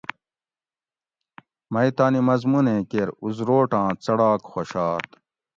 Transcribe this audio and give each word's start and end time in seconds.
مئ 1.73 1.89
تانی 1.97 2.21
مضمون 2.29 2.65
ایں 2.71 2.81
کیر 2.89 3.09
اُزروٹاں 3.23 3.89
څڑاک 4.03 4.41
خوشات 4.51 5.07